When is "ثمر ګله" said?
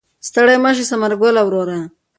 0.89-1.41